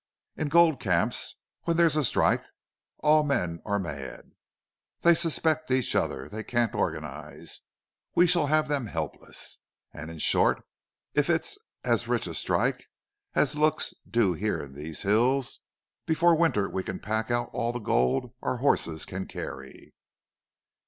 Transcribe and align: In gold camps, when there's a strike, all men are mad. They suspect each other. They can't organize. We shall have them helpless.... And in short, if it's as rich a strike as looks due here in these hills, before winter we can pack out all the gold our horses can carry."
In 0.35 0.47
gold 0.49 0.79
camps, 0.79 1.35
when 1.65 1.77
there's 1.77 1.95
a 1.95 2.03
strike, 2.03 2.43
all 3.03 3.21
men 3.21 3.61
are 3.65 3.77
mad. 3.77 4.31
They 5.01 5.13
suspect 5.13 5.69
each 5.69 5.95
other. 5.95 6.27
They 6.27 6.43
can't 6.43 6.73
organize. 6.73 7.59
We 8.15 8.25
shall 8.25 8.47
have 8.47 8.67
them 8.67 8.87
helpless.... 8.87 9.59
And 9.93 10.09
in 10.09 10.17
short, 10.17 10.63
if 11.13 11.29
it's 11.29 11.55
as 11.83 12.07
rich 12.07 12.25
a 12.25 12.33
strike 12.33 12.87
as 13.35 13.53
looks 13.55 13.93
due 14.09 14.33
here 14.33 14.59
in 14.59 14.73
these 14.73 15.03
hills, 15.03 15.59
before 16.07 16.35
winter 16.35 16.67
we 16.67 16.81
can 16.81 16.97
pack 16.99 17.29
out 17.29 17.51
all 17.53 17.71
the 17.71 17.77
gold 17.77 18.33
our 18.41 18.57
horses 18.57 19.05
can 19.05 19.27
carry." 19.27 19.93